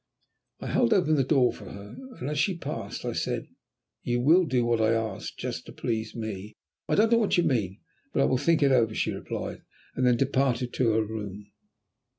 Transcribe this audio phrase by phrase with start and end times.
[0.61, 3.45] I held open the door for her, and as she passed I said
[4.01, 5.37] "You will do what I ask?
[5.37, 6.55] Just to please me?"
[6.89, 7.79] "I don't know what you mean,
[8.11, 9.61] but I will think it over," she replied,
[9.95, 11.51] and then departed to her room.